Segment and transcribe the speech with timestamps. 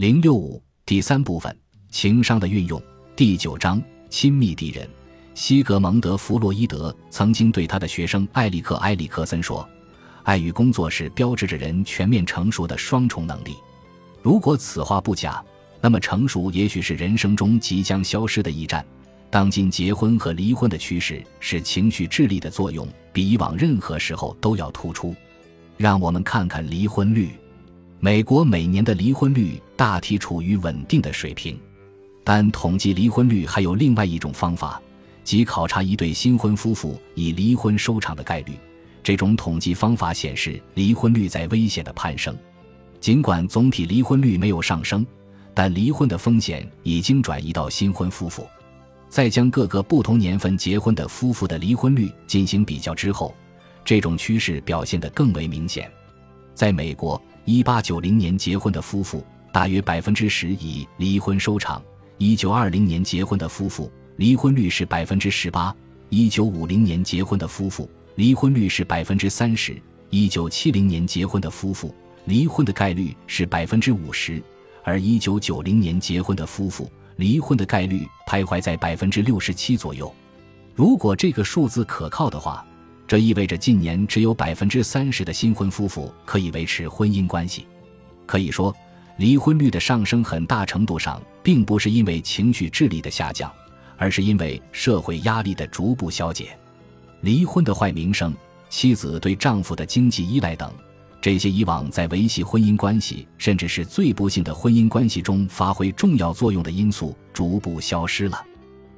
[0.00, 1.54] 零六五第三部分
[1.90, 2.82] 情商的运用
[3.14, 4.88] 第九章亲密敌人。
[5.34, 9.68] 西格蒙德·弗洛伊德曾经对他的学生艾利克·埃里克森说
[10.24, 13.54] ：“爱与工作是标志着人全面成熟的双重能力。
[14.22, 15.44] 如果此话不假，
[15.82, 18.82] 那么成熟也许是人生中即将消失的一站。
[19.28, 25.14] 当今结婚和离婚的趋势是情绪智力的作用比以往任何时候都要突出。
[25.76, 27.28] 让我们看看离婚率。
[28.02, 31.60] 美国每年的离婚率大体处于稳定的水平，
[32.24, 34.80] 但统计离婚率还有另外一种方法。”
[35.22, 38.54] 即考察一对新婚夫妇以离婚收场的概率，
[39.02, 42.34] 这种统计方法显示离婚率在危险的攀升。
[42.98, 45.06] 尽管总体离婚率没有上升，
[45.52, 48.48] 但离婚的风险已经转移到新婚夫妇。
[49.10, 53.34] 在将各个不同年份结婚的夫妇的离婚率进行比较之后，
[53.84, 55.88] 这种趋势表现得更为明显。
[56.54, 61.82] 在美国，1890年结婚的夫妇大约百分之十以离婚收场
[62.18, 63.90] ；1920年结婚的夫妇。
[64.16, 65.74] 离婚率是百分之十八。
[66.10, 69.72] 一九五零年结婚的夫妇，离婚率是百分之三十；
[70.10, 71.94] 一九七零年结婚的夫妇，
[72.26, 74.42] 离婚的概率是百分之五十；
[74.84, 80.12] 而一九九零年结婚的夫妇，离婚的概率徘徊在百分之六十七左右。
[80.74, 82.62] 如果这个数字可靠的话，
[83.10, 87.66] 这意味着近年只有百分之三十的新婚夫妇可以维持婚姻关系。
[88.24, 88.72] 可以说，
[89.16, 93.52] 离婚率的上升很大程度上并不是因为情绪智力的下降。
[93.96, 96.56] 而是因为社会压力的逐步消解，
[97.22, 98.32] 离婚的坏名声、
[98.68, 100.72] 妻子对丈夫的经济依赖等，
[101.20, 108.40] 这些以往在维系婚姻关系，甚至是最不幸的婚姻关系中发挥重要作用的因素，逐步消失了。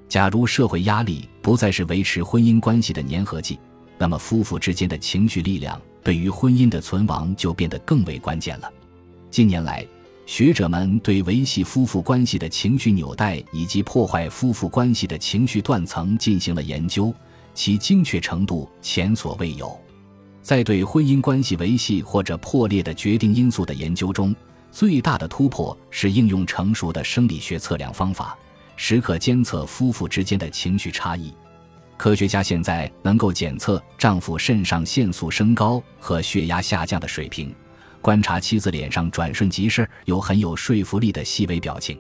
[0.07, 3.59] 假如社会压力不再是维持婚姻关系的粘合剂，
[4.03, 8.69] 那么夫妇之间的情绪力量对于婚姻的存亡就变得更为关键了。
[9.31, 9.87] 近年来，
[10.27, 17.15] 学者们对维系夫妇关系的情绪纽带以及破坏夫妇关系的情绪断层进行了研究，
[17.55, 19.73] 其精确程度前所未有。
[20.43, 24.35] 在对婚姻关系维系或者破裂的决定因素的研究中，
[24.73, 28.37] 最大的突破是应用成熟的生理学测量方法，
[28.75, 31.33] 时刻监测夫妇之间的情绪差异。
[32.03, 37.55] 科学家现在能够检测丈夫肾上腺素升高和血压下降的水平。
[38.01, 41.97] 观察妻子脸上转瞬即逝、有很有说服力的细微表情，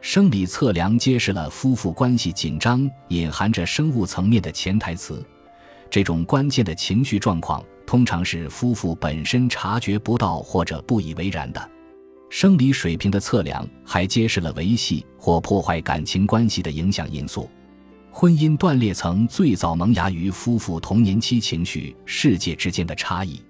[0.00, 5.24] 生理测量揭示了夫妇关系紧张隐含着生物层面的潜台词。
[5.88, 11.70] 这种关键的情绪状况通常是夫妇本身察觉不到或者不以为然的。
[12.28, 17.48] 生理水平的测量还揭示了维系或破坏感情关系的影响因素。
[18.20, 23.40] 婚姻断裂层最早萌芽于夫妇童年期情绪世界之间的差异。